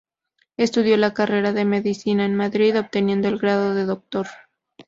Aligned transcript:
Estudió 0.57 0.97
la 0.97 1.13
carrera 1.13 1.53
de 1.53 1.63
medicina 1.63 2.25
en 2.25 2.33
Madrid 2.35 2.75
obteniendo 2.79 3.27
el 3.27 3.37
grado 3.37 3.75
de 3.75 3.85
doctor. 3.85 4.25